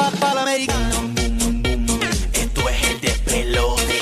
[0.00, 0.90] papá la americana.
[2.32, 3.98] Esto es el despelote.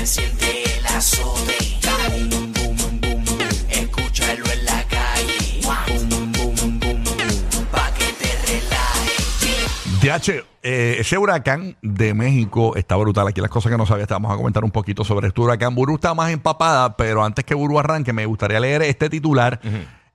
[0.00, 1.58] El azote.
[2.08, 3.38] Bum, bum, bum, bum.
[3.70, 5.60] Escúchalo en la calle.
[5.62, 7.04] Bum, bum, bum, bum.
[7.72, 10.00] Pa' que te relajes.
[10.02, 13.28] DH, eh, ese huracán de México está brutal.
[13.28, 15.74] Aquí las cosas que no sabía, te vamos a comentar un poquito sobre este huracán.
[15.74, 19.60] Buru está más empapada, pero antes que Buru arranque, me gustaría leer este titular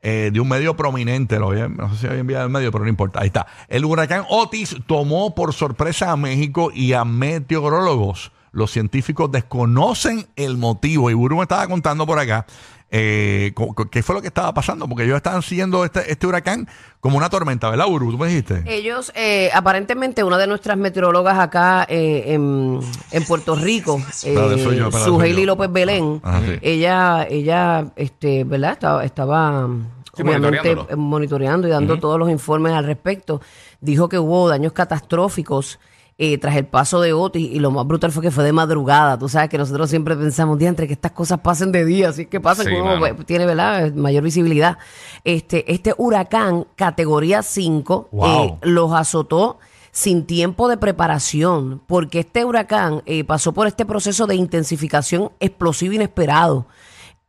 [0.07, 1.39] eh, de un medio prominente.
[1.39, 3.21] Lo había- no sé si había enviado el medio, pero no importa.
[3.21, 3.47] Ahí está.
[3.67, 8.31] El huracán Otis tomó por sorpresa a México y a meteorólogos.
[8.51, 11.09] Los científicos desconocen el motivo.
[11.09, 12.45] Y Buru me estaba contando por acá.
[12.91, 13.51] eh,
[13.91, 14.87] ¿Qué fue lo que estaba pasando?
[14.87, 16.67] Porque ellos estaban siguiendo este, este huracán
[17.01, 18.11] como una tormenta, ¿verdad, Buru?
[18.11, 18.63] ¿Tú me dijiste?
[18.67, 22.79] Ellos, eh, aparentemente, una de nuestras meteorólogas acá eh, en,
[23.11, 25.45] en Puerto Rico, eh, Suheili.
[25.45, 26.59] López Belén, sí.
[26.61, 28.73] ella, ella, este, ¿verdad?
[28.73, 29.67] Estaba, estaba
[30.15, 33.41] Sí, obviamente monitoreando y dando todos los informes al respecto.
[33.81, 35.79] Dijo que hubo daños catastróficos.
[36.17, 39.19] eh, tras el paso de Otis y lo más brutal fue que fue de madrugada.
[39.19, 42.39] Tú sabes que nosotros siempre pensamos, diantre, que estas cosas pasen de día, así que
[42.39, 42.99] pasan Sí, mano.
[42.99, 43.91] pues, tiene ¿verdad?
[43.93, 44.77] mayor visibilidad.
[45.25, 48.25] Este, este huracán categoría 5 Wow.
[48.45, 49.59] eh, los azotó
[49.91, 55.95] sin tiempo de preparación, porque este huracán eh, pasó por este proceso de intensificación explosivo
[55.95, 56.65] inesperado.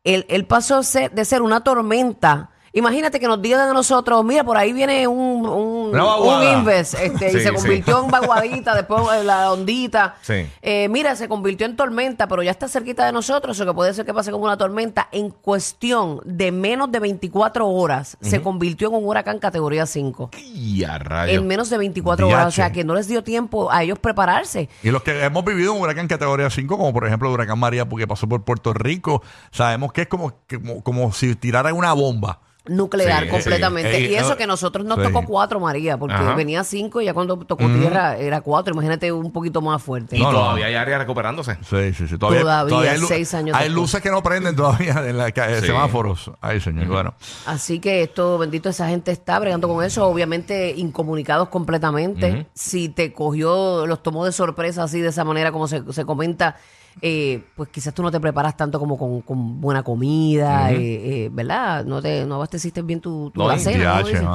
[0.05, 2.51] Él, él pasó de ser una tormenta.
[2.77, 6.59] Imagínate que nos digan a nosotros, mira, por ahí viene un, un, Una un vaguada.
[6.59, 7.55] Inves, este, y se sí.
[7.55, 10.17] convirtió en vaguadita, después en la ondita.
[10.21, 10.47] Sí.
[10.61, 13.95] Eh, mira, se convirtió en tormenta, pero ya está cerquita de nosotros, o que puede
[13.95, 15.09] ser que pase como una tormenta.
[15.11, 20.33] En cuestión de menos de 24 horas, se convirtió en un huracán categoría 5.
[20.37, 21.35] Y a rayos.
[21.35, 22.81] En menos de 24 horas, o sea Diache.
[22.81, 24.69] que no les dio tiempo a ellos prepararse.
[24.83, 27.89] Y los que hemos vivido un huracán categoría 5, como por ejemplo el huracán María,
[27.89, 32.41] porque pasó por Puerto Rico, sabemos que es como, como, como si tirara una bomba.
[32.69, 33.97] Nuclear Sí, completamente.
[33.97, 34.07] sí.
[34.13, 35.05] y eso que nosotros nos sí.
[35.05, 36.35] tocó cuatro, María, porque Ajá.
[36.35, 38.73] venía cinco y ya cuando tocó tierra era cuatro.
[38.75, 40.17] Imagínate un poquito más fuerte.
[40.17, 40.39] Y No, no.
[40.39, 41.57] todavía hay áreas recuperándose.
[41.69, 42.19] Sí, sí, sí.
[42.19, 43.83] Todavía, Todavía, hay, seis años hay después.
[43.83, 46.31] luces que no prenden todavía en la semáforos.
[46.41, 46.87] Ay, señor.
[46.87, 47.15] Bueno,
[47.47, 52.47] Así que esto, bendito, esa gente está bregando con eso, obviamente incomunicados completamente.
[52.55, 56.57] Si te cogió, los tomó de sorpresa así, de esa manera como se, se comenta,
[57.03, 61.29] eh, pues quizás tú no te preparas tanto como con, con buena comida, eh, eh,
[61.31, 61.85] ¿verdad?
[61.85, 63.59] No te no abasteciste bien tu, tu No, mano.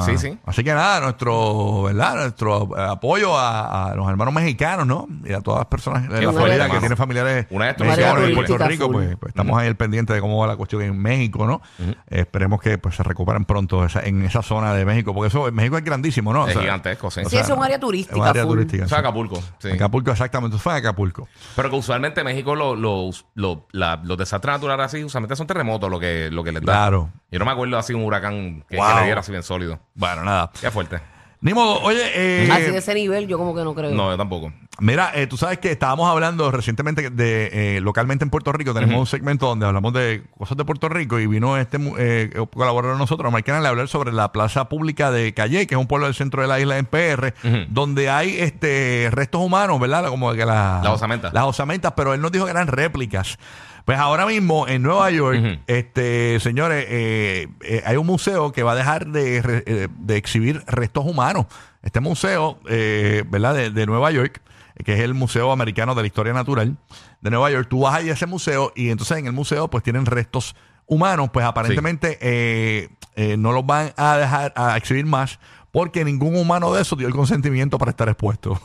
[0.05, 0.38] Sí, sí.
[0.45, 2.16] Así que nada, nuestro, ¿verdad?
[2.16, 5.07] Nuestro apoyo a, a los hermanos mexicanos, ¿no?
[5.25, 8.29] Y a todas las personas de la vez, que tienen familiares Una tú mexicanos me
[8.29, 10.97] en Puerto Rico, pues, pues estamos ahí al pendiente de cómo va la cuestión en
[10.97, 11.61] México, ¿no?
[11.79, 15.51] Eh, esperemos que pues se recuperen pronto esa- en esa zona de México, porque eso
[15.51, 16.43] México es grandísimo, ¿no?
[16.43, 17.22] O Es sea, gigantesco, sí.
[17.25, 18.51] o Sí, es un área turística, Es un área full.
[18.53, 18.88] turística.
[18.88, 18.93] Sí.
[18.93, 19.39] es Acapulco.
[19.59, 19.69] Sí.
[19.72, 20.57] Acapulco, exactamente.
[20.57, 21.28] Fue en Acapulco.
[21.55, 23.12] Pero que usualmente México lo- lo-
[23.73, 26.73] los desastres naturales así, usualmente son terremotos lo que, lo que les da.
[26.73, 27.09] Claro.
[27.31, 28.88] Yo no me acuerdo así un huracán que, Wow.
[28.89, 29.79] que le diera así bien sólido.
[29.95, 30.51] Bueno, nada.
[30.59, 31.00] Qué fuerte.
[31.41, 33.90] Ni modo, oye, eh, Así de ese nivel, yo como que no creo.
[33.91, 34.53] No, yo tampoco.
[34.79, 38.74] Mira, eh, tú sabes que estábamos hablando recientemente de eh, localmente en Puerto Rico.
[38.74, 42.31] Tenemos un segmento donde hablamos de cosas de Puerto Rico y vino este mu- eh,
[42.53, 45.88] colaborador de nosotros, Canal, a hablar sobre la plaza pública de Calle, que es un
[45.88, 47.34] pueblo del centro de la isla en PR,
[47.69, 50.06] donde hay este restos humanos, ¿verdad?
[50.09, 51.34] Como que la, Las osamentas.
[51.34, 53.38] Las osamentas, pero él nos dijo que eran réplicas.
[53.86, 55.59] Pues ahora mismo en Nueva York, Ujú.
[55.68, 60.18] este señores, eh, eh, hay un museo que va a dejar de, re- eh, de
[60.18, 61.46] exhibir restos humanos.
[61.81, 63.56] Este museo, eh, ¿verdad?
[63.56, 64.41] De, de Nueva York,
[64.75, 66.78] eh, que es el Museo Americano de la Historia Natural
[67.22, 67.68] de Nueva York.
[67.70, 70.56] Tú vas ahí a ese museo y entonces en el museo pues tienen restos
[70.86, 75.40] humanos, pues aparentemente eh, eh, no los van a dejar a exhibir más
[75.72, 78.59] porque ningún humano de eso dio el consentimiento para estar expuesto.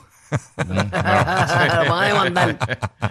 [0.57, 2.57] Lo van a demandar.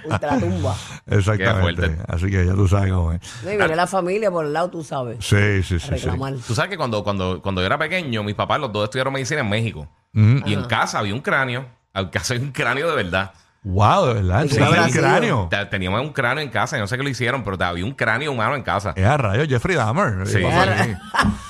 [0.05, 0.75] Ultratumba.
[1.07, 1.97] Exactamente.
[2.07, 3.21] Así que ya tú sabes cómo es.
[3.41, 5.17] Sí, viene la familia por el lado, tú sabes.
[5.25, 5.79] Sí, sí, sí.
[5.79, 5.89] sí.
[5.91, 6.33] reclamar.
[6.45, 9.41] Tú sabes que cuando, cuando, cuando yo era pequeño, mis papás, los dos estudiaron medicina
[9.41, 9.87] en México.
[10.13, 11.65] Y en casa había un cráneo.
[11.93, 13.31] En casa había un cráneo de verdad.
[13.63, 14.45] Wow, de verdad.
[14.93, 15.47] Cráneo.
[15.49, 16.77] Te- Teníamos un cráneo en casa.
[16.77, 18.93] yo No sé qué lo hicieron, pero te- había un cráneo humano en casa.
[18.95, 20.27] Es a rayo Jeffrey Dahmer.
[20.27, 20.39] Sí.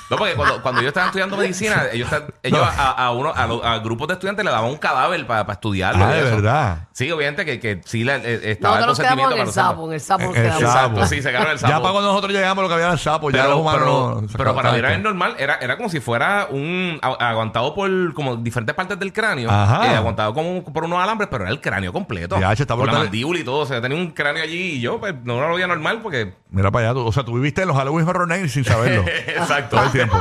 [0.08, 2.08] No, porque cuando, cuando yo estaba estudiando medicina, ellos,
[2.42, 5.52] ellos a, a uno, a, lo- a grupos de estudiantes le daban un cadáver para
[5.52, 6.04] estudiarlo.
[6.04, 6.36] Ah, y de eso.
[6.36, 6.78] verdad.
[6.92, 9.48] Sí, obviamente que, que sí le, eh, estaba el Nosotros nos quedamos consentimiento en el
[9.48, 9.70] usarlo.
[9.72, 10.60] sapo, en el sapo nos El quedamos.
[10.62, 10.90] sapo.
[10.92, 11.72] Exacto, sí, se quedaron el sapo.
[11.72, 13.80] Ya para cuando nosotros llegamos lo que había era el sapo, ya los Pero, humanos
[13.80, 15.08] pero, no- se pero para mí era exacto.
[15.08, 19.50] normal, era, era como si fuera un a- aguantado por como diferentes partes del cráneo,
[19.50, 19.86] Ajá.
[19.92, 22.38] eh, aguantado como por unos alambres, pero era el cráneo completo.
[22.38, 23.02] Ya, che, está con la brutal.
[23.08, 25.66] mandíbula y todo, o sea, tenía un cráneo allí y yo pues, no lo veía
[25.66, 28.52] normal porque Mira para allá, tú- o sea, tú viviste en los Halloween Horror Nights
[28.52, 29.04] sin saberlo.
[29.26, 29.76] exacto.
[29.76, 30.16] Todo el tiempo.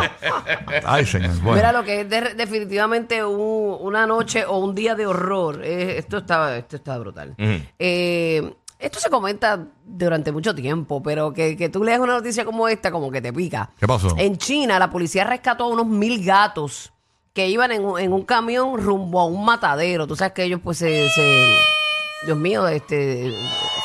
[0.83, 1.31] Ay, señor.
[1.37, 1.53] Bueno.
[1.55, 5.61] Mira lo que es de- definitivamente un- una noche o un día de horror.
[5.63, 7.35] Eh, esto está, esto está brutal.
[7.79, 12.67] Eh, esto se comenta durante mucho tiempo, pero que, que tú leas una noticia como
[12.67, 13.69] esta, como que te pica.
[13.79, 14.13] ¿Qué pasó?
[14.17, 16.91] En China, la policía rescató a unos mil gatos
[17.33, 20.05] que iban en, un- en un camión rumbo a un matadero.
[20.05, 21.09] Tú sabes que ellos pues se...
[21.09, 21.55] se-
[22.25, 23.33] Dios mío, este...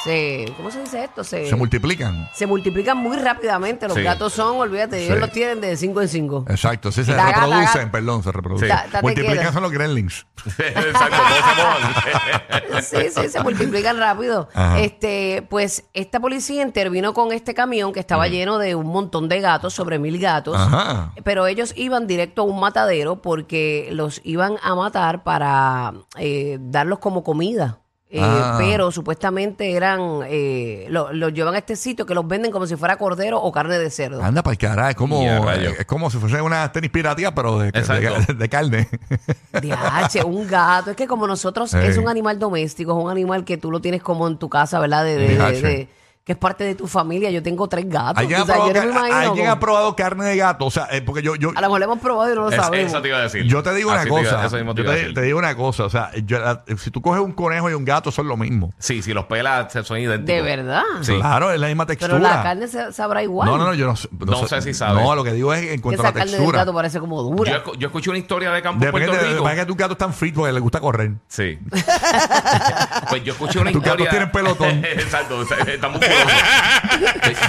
[0.04, 1.22] Se, ¿Cómo se dice esto?
[1.22, 2.26] Se, Se multiplican.
[2.34, 3.86] se multiplican muy rápidamente.
[3.86, 4.02] Los Sí.
[4.02, 5.20] gatos son, olvídate, ellos Sí.
[5.20, 6.44] los tienen de 5 en 5.
[6.48, 7.90] Exacto, sí, se La gata, reproducen, gata.
[7.92, 8.68] perdón, se reproducen.
[8.68, 8.74] Sí.
[8.74, 10.26] Ta- tate Multiplican son los gremlins.
[10.58, 12.82] Exacto, todos se mojan.
[12.82, 14.48] Sí, sí, se multiplican rápido.
[14.54, 14.80] Ajá.
[14.80, 19.40] Este, pues esta policía intervino con este camión que estaba lleno de un montón de
[19.40, 20.56] gatos, sobre mil gatos.
[20.56, 21.12] Ajá.
[21.24, 27.00] Pero ellos iban directo a un matadero porque los iban a matar para eh, darlos
[27.00, 27.80] como comida.
[28.12, 28.56] Eh, Ah.
[28.58, 32.74] Pero supuestamente eran, eh, lo- los llevan a este sitio que los venden como si
[32.74, 34.20] fuera cordero o carne de cerdo.
[34.20, 35.74] Anda para el carajo, es como, Y a rayos.
[35.78, 38.88] es como si fuese una tenis piratía, pero de, de, de carne.
[39.62, 40.90] Diache, un gato.
[40.90, 41.78] Es que como nosotros Sí.
[41.80, 44.80] es un animal doméstico, es un animal que tú lo tienes como en tu casa,
[44.80, 45.04] ¿verdad?
[45.04, 45.62] De, de- de- Diache.
[45.62, 45.88] de-
[46.24, 47.30] que es parte de tu familia.
[47.30, 48.18] Yo tengo tres gatos.
[48.18, 50.36] ¿Alguien, O ha sea, yo probado, no me imagino ¿alguien cómo- ha probado carne de
[50.36, 50.66] gato?
[50.66, 52.50] O sea, eh, porque yo, yo, A lo mejor lo hemos probado y no lo
[52.50, 52.92] Es- sabemos.
[52.92, 53.44] Eso te iba a decir.
[53.44, 54.46] yo te digo una Así iba- cosa.
[54.46, 55.14] eso mismo te yo iba a te, decir.
[55.14, 55.84] te digo una cosa.
[55.84, 58.72] O sea, yo, la- si tú coges un conejo y un gato, son lo mismo.
[58.78, 60.26] Sí, si los pelas se- son idénticos.
[60.36, 60.82] De verdad.
[61.00, 61.16] Sí.
[61.16, 62.12] Claro, es la misma textura.
[62.14, 63.48] Pero la carne se, sabrá igual.
[63.48, 65.02] No, no, no, yo no, sé- No sé si sabe.
[65.02, 66.58] No, lo que digo es en cuanto a esa la carne del textura.
[66.60, 67.64] gato parece como Yo, dura.
[67.64, 69.48] escu- yo escuché una historia de campo en Depende Puerto de, Rico.
[69.48, 71.12] de que tus gatos están fit porque les gusta correr.
[71.28, 71.58] Sí.
[73.08, 74.10] pues yo escuché una Tus gatos historia.
[74.10, 74.84] tienen pelotón.
[74.84, 75.92] Exacto, o sea, están.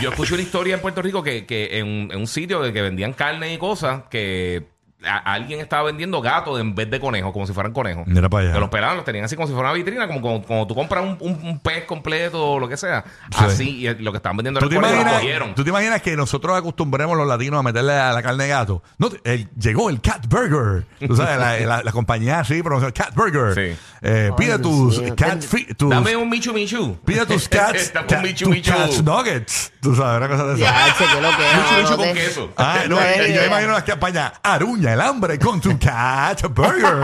[0.02, 2.81] yo escuché una historia en Puerto Rico que, que en, en un sitio de que
[2.81, 4.68] vendían carne y cosas que
[5.06, 8.06] a- alguien estaba vendiendo gatos en vez de conejos, como si fueran conejos.
[8.07, 8.53] Mira para allá.
[8.53, 10.75] Que los pelaban, los tenían así como si fuera una vitrina, como como, como tú
[10.75, 13.03] compras un, un- un pez completo o lo que sea.
[13.31, 13.38] Sí.
[13.45, 15.56] Así, y lo que estaban vendiendo ¿Tú era te, lo imaginas, cogieron.
[15.56, 18.83] ¿Tú te imaginas que nosotros acostumbremos los latinos a meterle a la carne de gato?
[18.98, 20.86] No, el- llegó el Cat Burger.
[21.07, 23.53] Tú sabes, la, la- la compañía así, pero Cat Burger.
[23.74, 23.80] Sí.
[24.03, 26.98] Eh, pide tus cat fi- tus, Dame un Michu Michu.
[27.06, 28.71] Pide tus cats, Dame un Michu tus Michu.
[28.71, 29.71] cats nuggets.
[29.81, 30.71] Tú sabes, una cosa de esa.
[30.71, 31.56] Diache, que lo que es.
[31.56, 32.53] Michu no, Michu no con queso.
[32.57, 34.33] Ah, no, No yo, imagino las campañas.
[34.44, 37.02] Aruña el hambre con tu Cat Burger.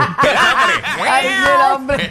[1.10, 2.10] Ay, el hombre.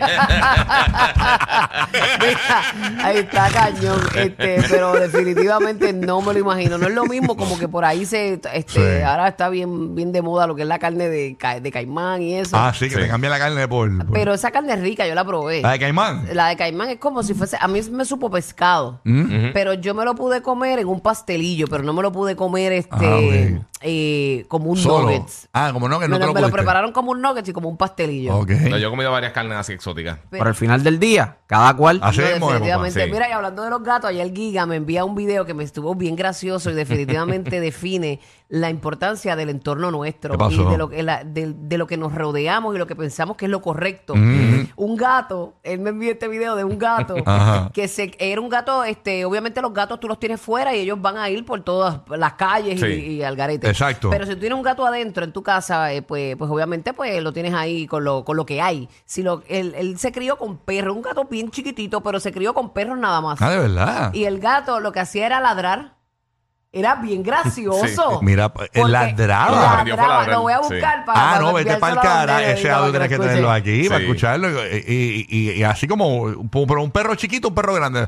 [2.19, 3.99] Mira, ahí está cañón.
[4.15, 6.77] Este, pero definitivamente no me lo imagino.
[6.77, 9.03] No es lo mismo como que por ahí se este, Sí.
[9.03, 12.21] ahora está bien, bien de moda lo que es la carne de, ca- de caimán
[12.21, 12.57] y eso.
[12.57, 13.01] ah, sí, que Sí.
[13.01, 13.95] te cambia la carne por.
[13.97, 15.61] por- Pero esa carne es rica, yo la probé.
[15.61, 16.27] la de caimán.
[16.33, 19.51] La de caimán es como si fuese, a mí me supo pescado, Mm.
[19.53, 22.71] pero yo me lo pude comer en un pastelillo, pero no me lo pude comer
[22.73, 23.17] este Ah,
[23.59, 23.65] ok.
[23.81, 25.05] eh, como un Solo.
[25.09, 25.47] nuggets.
[25.53, 26.57] Ah, como no, que no me te lo, me lo pudiste.
[26.57, 28.35] prepararon como un nuggets y como un pastelillo.
[28.37, 28.49] Ok.
[28.69, 30.19] No, yo he comido varias carnes así exóticas.
[30.29, 31.99] Pero al final del día, cada cual.
[32.03, 33.05] Así No, mismo es, definitivamente.
[33.05, 33.11] sí.
[33.11, 35.95] Mira, y hablando de los gatos, ayer Giga me envía un video que me estuvo
[35.95, 38.19] bien gracioso y definitivamente define
[38.49, 40.61] la importancia del entorno nuestro ¿Qué pasó?
[40.61, 43.35] y de lo, que la- de, de lo que nos rodeamos y lo que pensamos
[43.35, 44.15] que es lo correcto.
[44.15, 44.67] Mm.
[44.77, 47.69] Un gato, él me envió este video de un gato Ajá.
[47.73, 51.01] que se, era un gato, este, obviamente los gatos tú los tienes fuera y ellos
[51.01, 52.85] van a ir por todas las calles y-
[53.17, 53.67] y, al garete.
[53.67, 54.09] Exacto.
[54.09, 55.56] Pero si tú tienes un gato adentro en tu casa,
[55.91, 58.89] eh, pues, pues obviamente pues lo tienes ahí con lo, con lo que hay.
[59.05, 62.53] Si lo, él, él se crió con perros, un gato bien chiquitito, pero se crió
[62.53, 63.41] con perros nada más.
[63.41, 64.13] Ah, de verdad.
[64.13, 65.96] Y el gato lo que hacía era ladrar.
[66.77, 68.19] Era bien gracioso.
[68.21, 69.83] Mira, él ladraba.
[70.27, 70.73] Lo voy a sí.
[70.73, 72.43] buscar para Ah, no, vete para el cara.
[72.51, 74.05] Ese audio tienes que lo tenerlo aquí para Sí.
[74.05, 74.49] escucharlo.
[74.49, 78.01] Y, y- y- y así como, pero un perro chiquito, un perro grande.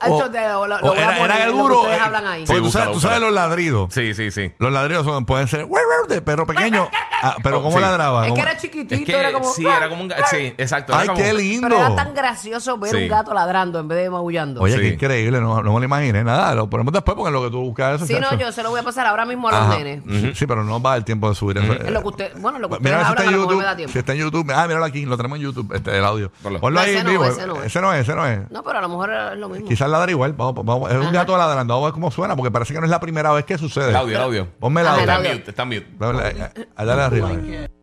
[0.00, 1.80] Ah, esto te lo- lo- era, poner, era el duro.
[1.80, 2.44] ustedes eh, hablan ahí.
[2.46, 3.92] porque Sí, tú, sabes, tú los ladridos.
[3.92, 4.52] Sí, sí, sí.
[4.58, 5.66] Los ladridos son, pueden ser
[6.08, 6.88] de perro pequeño.
[7.22, 7.82] Ah, pero ¿cómo Sí.
[7.82, 8.26] ladraba?
[8.26, 9.52] Es que era chiquitito, Es que era como.
[9.52, 10.22] sí, era como un gato.
[10.30, 10.94] Sí, exacto.
[10.94, 11.68] Ay, qué lindo.
[11.68, 12.96] Pero era tan gracioso ver Sí.
[13.02, 14.60] un gato ladrando en vez de maullando.
[14.60, 14.80] Oye, Sí.
[14.80, 15.40] qué increíble.
[15.40, 16.22] No, no me lo imaginé.
[16.22, 18.06] Nada, lo ponemos después porque en lo que tú eso.
[18.06, 19.78] Sí, no, yo se lo voy a pasar ahora mismo a los Ajá.
[19.78, 20.02] nenes.
[20.08, 21.72] Sí, Sí, pero no va el tiempo de subir eso.
[21.72, 23.38] Es lo que usted, bueno, lo que ustedes Mira, si hablan está a en lo
[23.38, 23.58] mejor YouTube.
[23.60, 23.92] me da tiempo.
[23.92, 24.52] Si está en YouTube.
[24.54, 25.06] Ah, míralo aquí.
[25.06, 26.30] Lo tenemos en YouTube, este, el audio.
[26.42, 26.60] Ponlo.
[26.60, 27.24] Ponlo No, ahí ese en no, vivo.
[27.24, 27.66] ese no es.
[27.66, 28.50] Ese no es, ese no es.
[28.50, 29.68] No, pero a lo mejor es lo mismo.
[29.68, 30.32] Quizás ladra igual.
[30.34, 30.90] Vamos, vamos.
[30.90, 31.74] Es un gato ladrando.
[31.74, 33.90] Vamos a ver cómo suena, porque parece que no es la primera vez que sucede.
[33.90, 34.48] El audio, el audio.
[34.58, 35.00] Ponme el Ajá, el.
[35.02, 35.30] Está audio.
[35.34, 35.86] mute, está mute.
[35.98, 37.28] Dale, eh, eh, dale arriba.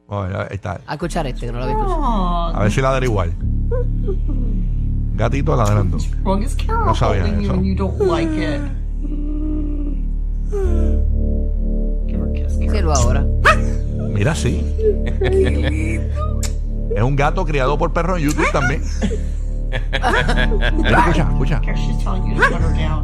[0.07, 0.79] Vamos a ver, ahí está.
[0.85, 2.55] A escuchar este, que no lo había escuchado.
[2.55, 3.33] A ver si ladra igual.
[5.15, 5.97] Gatito ladrando.
[6.23, 7.53] wrong is Carol No sabía holding you eso.
[7.53, 8.61] and you don't like it.
[12.93, 13.23] Ahora.
[14.09, 14.63] Mira, sí.
[16.95, 18.83] es un gato criado por perros en YouTube también.
[20.73, 21.61] Mira, escucha, escucha.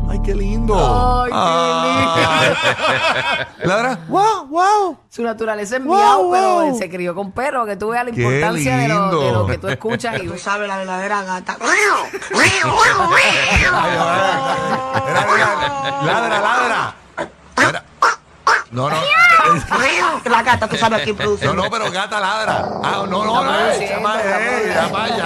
[0.09, 1.23] Ay, qué lindo.
[1.23, 3.47] Ay, qué Ah.
[3.63, 3.99] Ladra.
[4.07, 4.97] Wow, wow.
[5.09, 6.31] Su naturaleza es Wow, miau, wow.
[6.31, 9.31] pero se crió con perro, que tú veas la Qué importancia de lo, de lindo.
[9.33, 11.57] lo que tú escuchas y sabe la verdadera gata.
[11.59, 11.73] Mira,
[15.27, 15.49] mira,
[16.05, 16.95] ladra, ladra.
[17.57, 17.83] Mira.
[18.71, 18.95] No, no.
[20.25, 21.45] La gata, tú sabes quién produce.
[21.45, 22.65] No, no, pero gata ladra.
[22.83, 23.49] Ah, no, no, no.
[23.51, 25.17] produciendo, Ya para está allá,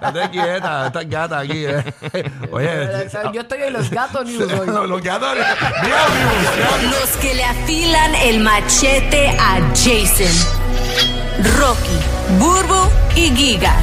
[0.00, 0.08] ya.
[0.08, 1.64] Estate quieta, estas gatas aquí.
[1.66, 1.84] eh.
[2.52, 3.08] Oye.
[3.32, 4.66] Yo estoy en los gatos news hoy.
[4.66, 5.34] Los los gatos.
[5.34, 10.32] Mira, Los que le afilan el machete a Jason.
[11.58, 11.98] Rocky,
[12.38, 13.74] Burbu y Giga.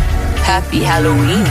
[0.48, 1.46] Happy Halloween.